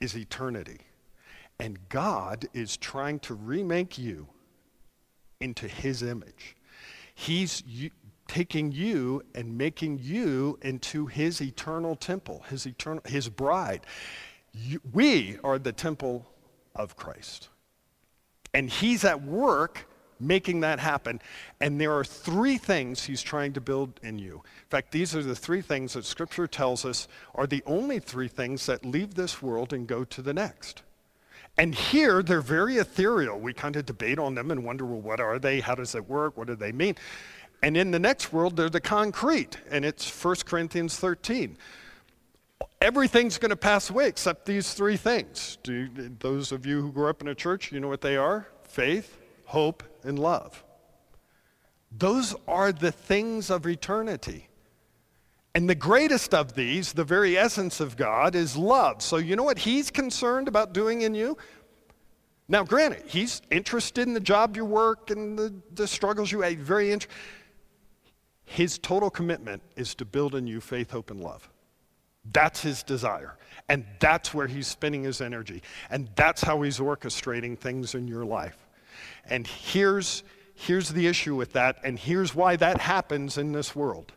[0.00, 0.80] is eternity.
[1.58, 4.26] And God is trying to remake you
[5.40, 6.56] into His image.
[7.14, 7.90] He's y-
[8.26, 13.80] taking you and making you into his eternal temple, his eternal his bride.
[14.92, 16.26] We are the temple
[16.74, 17.48] of Christ.
[18.52, 19.86] And he's at work
[20.20, 21.20] making that happen.
[21.60, 24.34] And there are three things he's trying to build in you.
[24.34, 28.28] In fact, these are the three things that Scripture tells us are the only three
[28.28, 30.82] things that leave this world and go to the next.
[31.56, 33.38] And here, they're very ethereal.
[33.38, 35.60] We kind of debate on them and wonder, well, what are they?
[35.60, 36.36] How does it work?
[36.36, 36.94] What do they mean?
[37.62, 41.58] And in the next world, they're the concrete, and it's 1 Corinthians 13.
[42.80, 45.58] Everything's going to pass away except these three things.
[45.62, 48.48] Do those of you who grew up in a church, you know what they are?
[48.64, 50.64] Faith, hope, and love.
[51.92, 54.48] Those are the things of eternity.
[55.54, 59.02] And the greatest of these, the very essence of God, is love.
[59.02, 61.36] So you know what He's concerned about doing in you?
[62.48, 66.56] Now, granted, He's interested in the job you work and the, the struggles you have.
[66.58, 67.16] Very interested.
[68.44, 71.48] His total commitment is to build in you faith, hope, and love.
[72.24, 73.36] That's his desire.
[73.68, 75.62] And that's where he's spending his energy.
[75.90, 78.66] And that's how he's orchestrating things in your life.
[79.24, 80.22] And here's,
[80.54, 84.12] here's the issue with that, and here's why that happens in this world.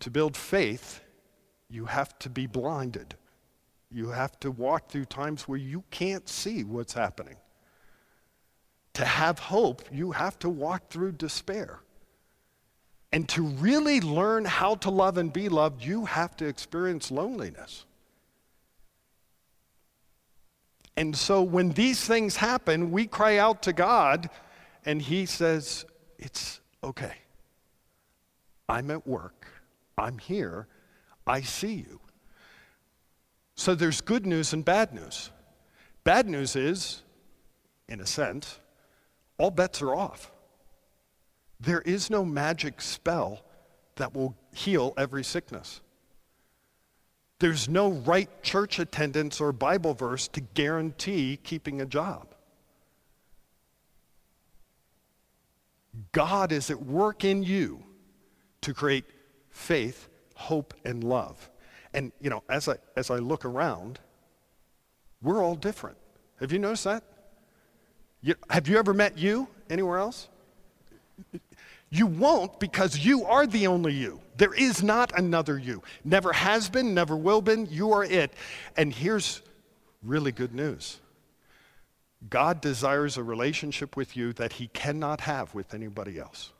[0.00, 1.00] To build faith,
[1.68, 3.16] you have to be blinded.
[3.90, 7.36] You have to walk through times where you can't see what's happening.
[8.94, 11.80] To have hope, you have to walk through despair.
[13.16, 17.86] And to really learn how to love and be loved, you have to experience loneliness.
[20.98, 24.28] And so when these things happen, we cry out to God,
[24.84, 25.86] and He says,
[26.18, 27.14] It's okay.
[28.68, 29.46] I'm at work.
[29.96, 30.66] I'm here.
[31.26, 32.00] I see you.
[33.54, 35.30] So there's good news and bad news.
[36.04, 37.00] Bad news is,
[37.88, 38.60] in a sense,
[39.38, 40.30] all bets are off.
[41.60, 43.42] There is no magic spell
[43.96, 45.80] that will heal every sickness.
[47.38, 52.34] There's no right church attendance or Bible verse to guarantee keeping a job.
[56.12, 57.82] God is at work in you
[58.62, 59.04] to create
[59.50, 61.50] faith, hope, and love.
[61.94, 63.98] And, you know, as I, as I look around,
[65.22, 65.96] we're all different.
[66.40, 67.04] Have you noticed that?
[68.20, 70.28] You, have you ever met you anywhere else?
[71.90, 74.20] You won't because you are the only you.
[74.36, 75.82] There is not another you.
[76.04, 77.66] Never has been, never will been.
[77.66, 78.32] You are it.
[78.76, 79.42] And here's
[80.02, 80.98] really good news
[82.28, 86.52] God desires a relationship with you that he cannot have with anybody else.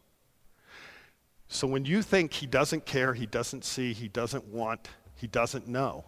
[1.49, 5.69] So when you think he doesn't care, he doesn't see, he doesn't want, he doesn't
[5.69, 6.05] know,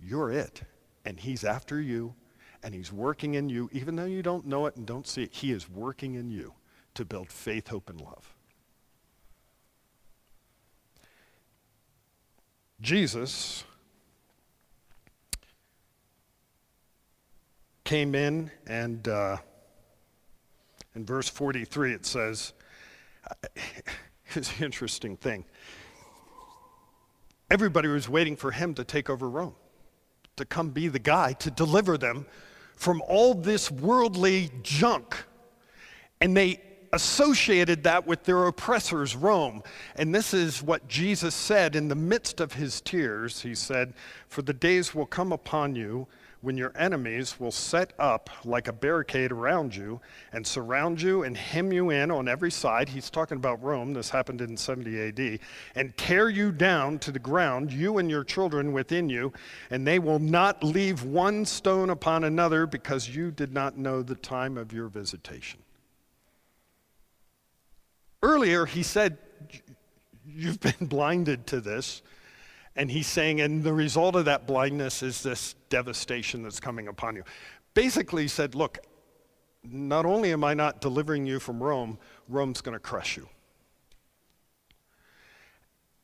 [0.00, 0.62] you're it.
[1.04, 2.14] And he's after you,
[2.62, 5.32] and he's working in you, even though you don't know it and don't see it,
[5.32, 6.54] he is working in you
[6.94, 8.34] to build faith, hope, and love.
[12.80, 13.64] Jesus
[17.84, 19.36] came in, and uh,
[20.94, 22.52] in verse 43 it says,
[24.34, 25.44] it's an interesting thing.
[27.50, 29.54] Everybody was waiting for him to take over Rome,
[30.36, 32.26] to come be the guy to deliver them
[32.76, 35.14] from all this worldly junk.
[36.20, 36.60] And they
[36.94, 39.62] associated that with their oppressors, Rome.
[39.96, 43.40] And this is what Jesus said in the midst of his tears.
[43.40, 43.94] He said,
[44.28, 46.06] For the days will come upon you
[46.42, 50.00] when your enemies will set up like a barricade around you
[50.32, 52.88] and surround you and hem you in on every side.
[52.88, 53.94] He's talking about Rome.
[53.94, 55.38] This happened in 70 AD.
[55.76, 59.32] And tear you down to the ground, you and your children within you,
[59.70, 64.16] and they will not leave one stone upon another because you did not know the
[64.16, 65.60] time of your visitation.
[68.22, 69.18] Earlier, he said,
[70.26, 72.02] You've been blinded to this.
[72.74, 77.16] And he's saying, and the result of that blindness is this devastation that's coming upon
[77.16, 77.22] you.
[77.74, 78.78] Basically, he said, Look,
[79.62, 83.28] not only am I not delivering you from Rome, Rome's going to crush you.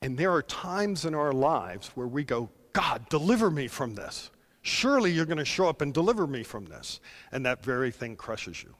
[0.00, 4.30] And there are times in our lives where we go, God, deliver me from this.
[4.62, 7.00] Surely you're going to show up and deliver me from this.
[7.32, 8.74] And that very thing crushes you.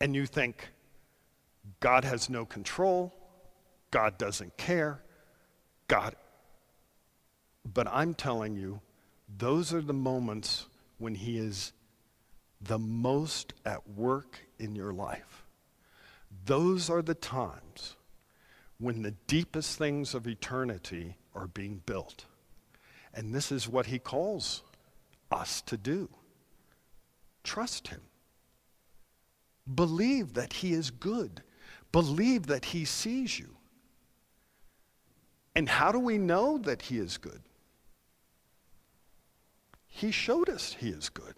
[0.00, 0.68] And you think,
[1.80, 3.12] God has no control.
[3.90, 5.02] God doesn't care.
[5.88, 6.16] God.
[7.72, 8.80] But I'm telling you,
[9.38, 10.66] those are the moments
[10.98, 11.72] when He is
[12.60, 15.44] the most at work in your life.
[16.46, 17.96] Those are the times
[18.78, 22.26] when the deepest things of eternity are being built.
[23.14, 24.62] And this is what He calls
[25.30, 26.08] us to do
[27.42, 28.00] trust Him,
[29.72, 31.42] believe that He is good
[31.94, 33.50] believe that he sees you.
[35.54, 37.40] And how do we know that he is good?
[39.86, 41.36] He showed us he is good.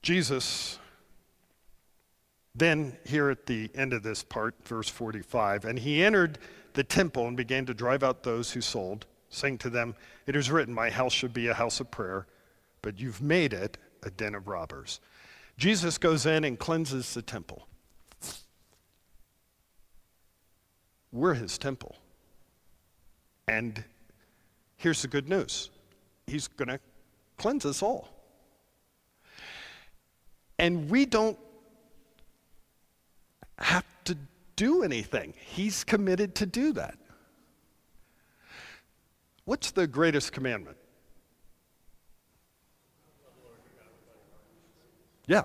[0.00, 0.78] Jesus,
[2.54, 6.38] then, here at the end of this part, verse 45, and he entered
[6.72, 9.94] the temple and began to drive out those who sold, saying to them,
[10.26, 12.26] It is written, My house should be a house of prayer,
[12.80, 15.00] but you've made it a den of robbers.
[15.58, 17.66] Jesus goes in and cleanses the temple.
[21.12, 21.96] We're his temple.
[23.48, 23.84] And
[24.76, 25.70] here's the good news
[26.26, 26.80] He's going to
[27.36, 28.08] cleanse us all.
[30.58, 31.38] And we don't
[33.58, 34.16] have to
[34.54, 36.96] do anything, He's committed to do that.
[39.44, 40.77] What's the greatest commandment?
[45.28, 45.42] Yeah,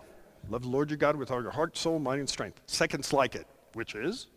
[0.49, 2.61] love the Lord your God with all your heart, soul, mind, and strength.
[2.65, 4.27] Seconds like it, which is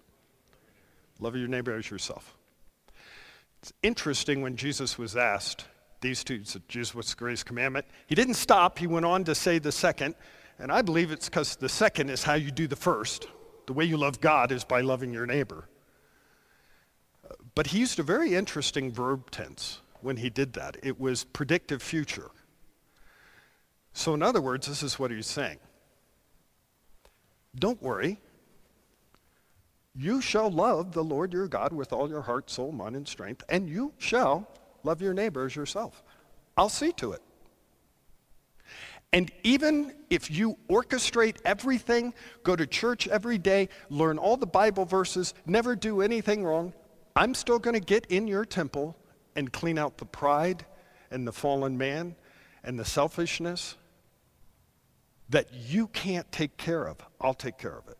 [1.20, 2.36] love your neighbor as yourself.
[3.62, 5.64] It's interesting when Jesus was asked,
[6.02, 7.86] these two, Jesus, what's the greatest commandment?
[8.06, 8.78] He didn't stop.
[8.78, 10.14] He went on to say the second,
[10.58, 13.28] and I believe it's because the second is how you do the first.
[13.66, 15.68] The way you love God is by loving your neighbor.
[17.54, 20.76] But he used a very interesting verb tense when he did that.
[20.82, 22.30] It was predictive future.
[23.96, 25.58] So, in other words, this is what he's saying
[27.58, 28.20] Don't worry.
[29.94, 33.42] You shall love the Lord your God with all your heart, soul, mind, and strength,
[33.48, 34.46] and you shall
[34.84, 36.02] love your neighbor as yourself.
[36.58, 37.22] I'll see to it.
[39.14, 44.84] And even if you orchestrate everything, go to church every day, learn all the Bible
[44.84, 46.74] verses, never do anything wrong,
[47.16, 48.94] I'm still going to get in your temple
[49.34, 50.66] and clean out the pride
[51.10, 52.14] and the fallen man
[52.62, 53.76] and the selfishness
[55.28, 56.98] that you can't take care of.
[57.20, 57.98] I'll take care of it.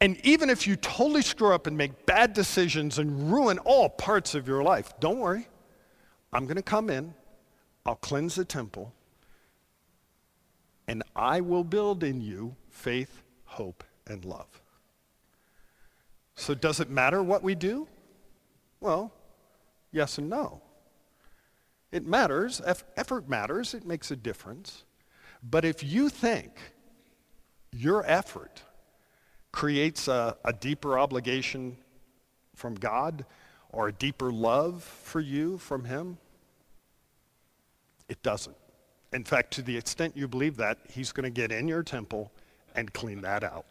[0.00, 4.34] And even if you totally screw up and make bad decisions and ruin all parts
[4.34, 5.48] of your life, don't worry.
[6.32, 7.14] I'm going to come in,
[7.86, 8.92] I'll cleanse the temple,
[10.86, 14.60] and I will build in you faith, hope, and love.
[16.34, 17.88] So, does it matter what we do?
[18.80, 19.12] Well,
[19.92, 20.60] yes and no.
[21.90, 22.60] It matters,
[22.96, 24.84] effort matters, it makes a difference.
[25.48, 26.58] But if you think
[27.72, 28.62] your effort
[29.52, 31.76] creates a, a deeper obligation
[32.54, 33.24] from God
[33.70, 36.18] or a deeper love for you from Him,
[38.08, 38.56] it doesn't.
[39.12, 42.32] In fact, to the extent you believe that, he's going to get in your temple
[42.74, 43.66] and clean that out.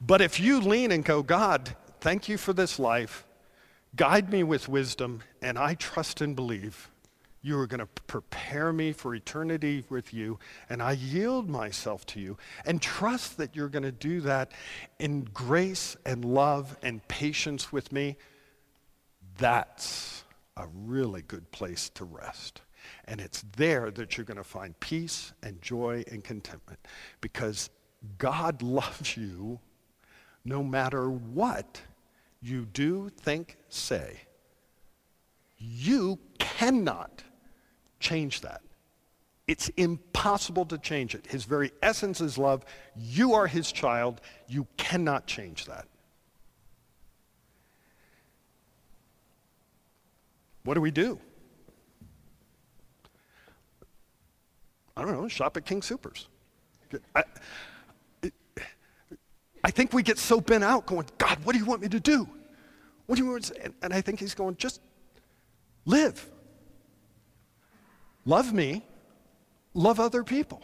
[0.00, 3.26] But if you lean and go, God, thank you for this life,
[3.96, 6.90] guide me with wisdom, and I trust and believe
[7.42, 12.20] you are going to prepare me for eternity with you, and I yield myself to
[12.20, 14.52] you, and trust that you're going to do that
[14.98, 18.16] in grace and love and patience with me,
[19.38, 20.24] that's
[20.56, 22.62] a really good place to rest.
[23.04, 26.80] And it's there that you're going to find peace and joy and contentment
[27.20, 27.70] because
[28.18, 29.60] God loves you
[30.44, 31.80] no matter what
[32.40, 34.20] you do, think, say.
[35.56, 37.22] You cannot
[38.00, 38.62] change that.
[39.46, 41.26] It's impossible to change it.
[41.26, 42.64] His very essence is love.
[42.96, 44.20] You are his child.
[44.46, 45.86] You cannot change that.
[50.64, 51.18] What do we do?
[54.94, 56.26] I don't know, shop at King Soopers.
[57.14, 57.22] I,
[59.64, 62.00] I think we get so bent out going, God, what do you want me to
[62.00, 62.28] do?
[63.06, 63.50] What do you want?
[63.62, 64.80] And, and I think he's going, just
[65.86, 66.28] live.
[68.28, 68.84] Love me,
[69.72, 70.62] love other people.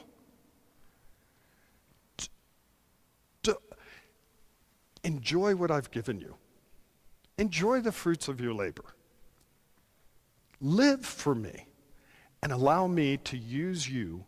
[5.03, 6.35] Enjoy what I've given you.
[7.39, 8.85] Enjoy the fruits of your labor.
[10.61, 11.67] Live for me
[12.43, 14.27] and allow me to use you,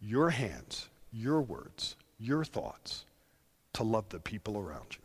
[0.00, 3.04] your hands, your words, your thoughts,
[3.74, 5.04] to love the people around you.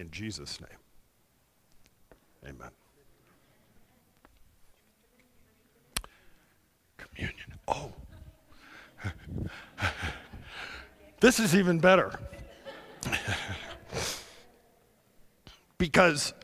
[0.00, 0.78] In Jesus' name,
[2.44, 2.70] amen.
[7.16, 7.58] Communion.
[7.66, 7.92] Oh.
[11.20, 12.18] this is even better.
[15.78, 16.34] because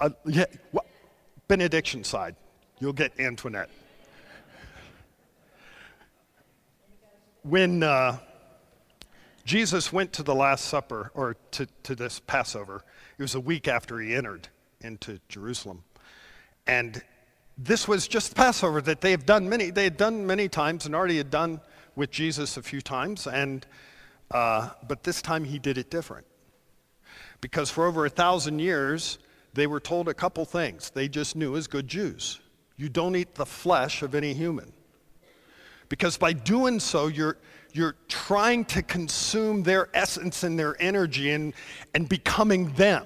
[0.00, 0.86] Uh, yeah, well,
[1.46, 2.34] benediction side.
[2.78, 3.68] You'll get Antoinette.
[7.42, 8.16] When uh,
[9.44, 12.82] Jesus went to the Last Supper, or to, to this Passover,
[13.18, 14.48] it was a week after he entered
[14.80, 15.84] into Jerusalem.
[16.66, 17.02] And
[17.62, 20.94] this was just Passover that they have done many, they had done many times and
[20.94, 21.60] already had done
[21.94, 23.66] with Jesus a few times, and,
[24.30, 26.26] uh, but this time he did it different.
[27.42, 29.18] Because for over a thousand years,
[29.52, 32.40] they were told a couple things they just knew as good Jews.
[32.76, 34.72] You don't eat the flesh of any human.
[35.90, 37.36] Because by doing so, you're,
[37.72, 41.52] you're trying to consume their essence and their energy and,
[41.94, 43.04] and becoming them.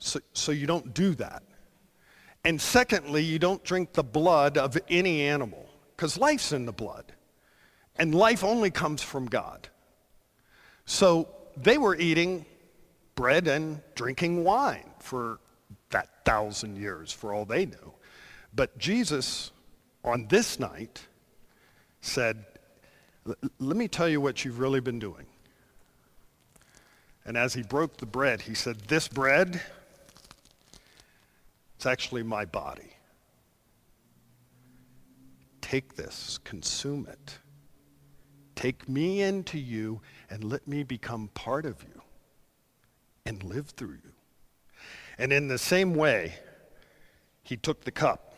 [0.00, 1.42] So, so you don't do that.
[2.44, 5.66] And secondly, you don't drink the blood of any animal
[5.96, 7.12] because life's in the blood.
[7.96, 9.68] And life only comes from God.
[10.84, 12.44] So they were eating
[13.14, 15.38] bread and drinking wine for
[15.90, 17.94] that thousand years, for all they knew.
[18.54, 19.52] But Jesus,
[20.04, 21.06] on this night,
[22.00, 22.44] said,
[23.24, 25.26] Let me tell you what you've really been doing.
[27.24, 29.62] And as he broke the bread, he said, This bread,
[31.84, 32.96] it's actually my body.
[35.60, 37.36] Take this, consume it.
[38.54, 42.00] Take me into you and let me become part of you
[43.26, 44.12] and live through you.
[45.18, 46.36] And in the same way,
[47.42, 48.34] he took the cup.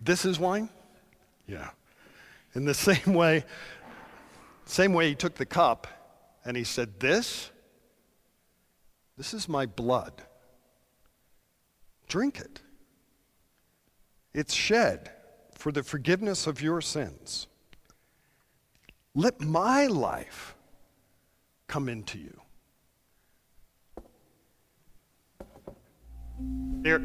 [0.00, 0.70] This is wine?
[1.46, 1.68] Yeah.
[2.54, 3.44] In the same way,
[4.64, 5.86] same way he took the cup
[6.46, 7.50] and he said, This,
[9.18, 10.22] this is my blood.
[12.08, 12.62] Drink it.
[14.32, 15.10] It's shed
[15.52, 17.48] for the forgiveness of your sins.
[19.14, 20.54] Let my life
[21.66, 22.40] come into you.
[26.82, 27.00] There,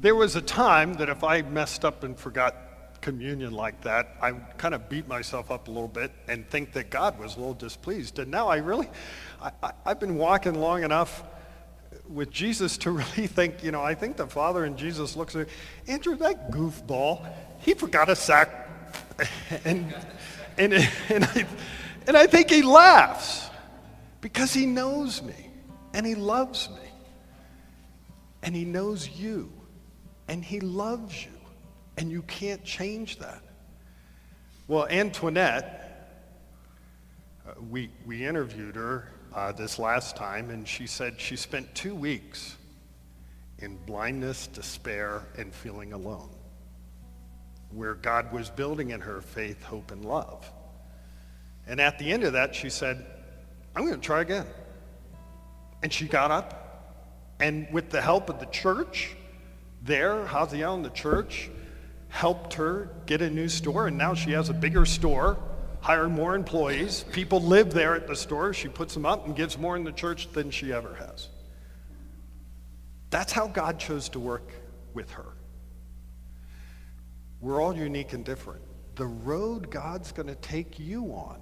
[0.00, 2.54] there was a time that if I messed up and forgot
[3.02, 6.88] communion like that, I kind of beat myself up a little bit and think that
[6.88, 8.18] God was a little displeased.
[8.18, 8.88] And now I really,
[9.42, 11.22] I, have been walking long enough
[12.08, 15.48] with Jesus to really think, you know, I think the Father and Jesus looks at
[15.86, 17.28] Andrew, that goofball,
[17.58, 18.70] he forgot a sack.
[19.64, 19.94] and,
[20.56, 20.72] and,
[21.08, 21.46] and, I,
[22.06, 23.50] and I think he laughs
[24.20, 25.50] because he knows me
[25.92, 26.88] and he loves me
[28.42, 29.52] and he knows you
[30.28, 31.31] and he loves you
[32.02, 33.40] and you can't change that.
[34.66, 36.10] Well, Antoinette,
[37.46, 41.94] uh, we, we interviewed her uh, this last time, and she said she spent two
[41.94, 42.56] weeks
[43.60, 46.28] in blindness, despair, and feeling alone,
[47.70, 50.50] where God was building in her faith, hope, and love.
[51.68, 53.06] And at the end of that, she said,
[53.76, 54.46] I'm going to try again.
[55.84, 56.98] And she got up,
[57.38, 59.14] and with the help of the church
[59.84, 61.48] there, Haziel, the church,
[62.12, 65.38] helped her get a new store, and now she has a bigger store
[65.80, 67.04] hire more employees.
[67.10, 68.52] People live there at the store.
[68.52, 71.28] She puts them up and gives more in the church than she ever has.
[73.10, 74.52] That's how God chose to work
[74.94, 75.26] with her.
[77.40, 78.62] We're all unique and different.
[78.94, 81.40] The road God's going to take you on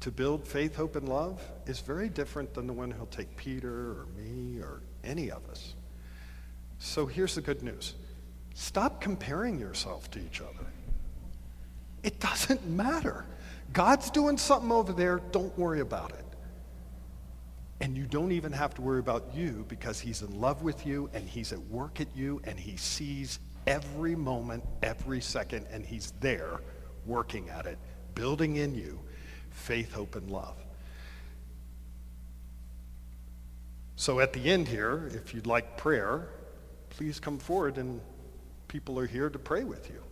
[0.00, 3.70] to build faith, hope, and love is very different than the one he'll take Peter
[3.70, 5.74] or me or any of us.
[6.78, 7.94] So here's the good news.
[8.54, 10.66] Stop comparing yourself to each other.
[12.02, 13.24] It doesn't matter.
[13.72, 16.24] God's doing something over there, don't worry about it.
[17.80, 21.10] And you don't even have to worry about you because he's in love with you
[21.12, 26.12] and he's at work at you and he sees every moment, every second, and he's
[26.20, 26.60] there
[27.04, 27.78] working at it,
[28.14, 29.00] building in you
[29.50, 30.56] faith, hope, and love.
[33.96, 36.28] So at the end here, if you'd like prayer,
[36.90, 38.00] please come forward and
[38.74, 40.02] people are here to pray with you.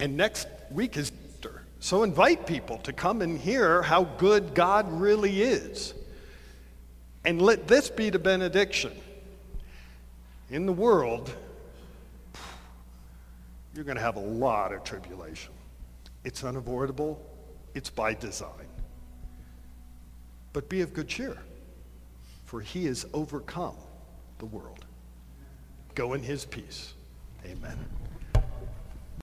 [0.00, 1.62] And next week is Easter.
[1.78, 5.94] So invite people to come and hear how good God really is.
[7.24, 8.90] And let this be the benediction.
[10.50, 11.32] In the world,
[13.72, 15.52] you're going to have a lot of tribulation.
[16.24, 17.24] It's unavoidable,
[17.72, 18.66] it's by design.
[20.52, 21.38] But be of good cheer,
[22.46, 23.76] for he has overcome
[24.38, 24.84] the world.
[25.94, 26.93] Go in his peace.
[27.46, 28.03] Amen.